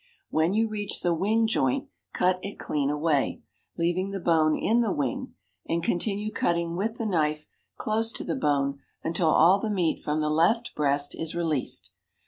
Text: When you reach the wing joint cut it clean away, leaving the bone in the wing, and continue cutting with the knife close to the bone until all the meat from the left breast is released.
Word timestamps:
When 0.31 0.55
you 0.55 0.67
reach 0.67 1.01
the 1.01 1.13
wing 1.13 1.45
joint 1.45 1.91
cut 2.11 2.39
it 2.41 2.57
clean 2.57 2.89
away, 2.89 3.43
leaving 3.77 4.09
the 4.09 4.19
bone 4.19 4.55
in 4.57 4.81
the 4.81 4.91
wing, 4.91 5.35
and 5.69 5.83
continue 5.83 6.31
cutting 6.31 6.75
with 6.75 6.97
the 6.97 7.05
knife 7.05 7.45
close 7.77 8.11
to 8.13 8.23
the 8.23 8.33
bone 8.35 8.79
until 9.03 9.29
all 9.29 9.59
the 9.59 9.69
meat 9.69 10.01
from 10.01 10.19
the 10.19 10.31
left 10.31 10.73
breast 10.73 11.13
is 11.13 11.35
released. 11.35 11.91